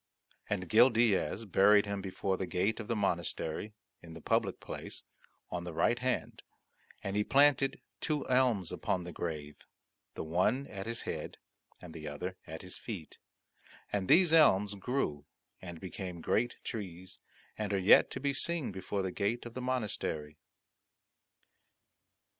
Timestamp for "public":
4.21-4.59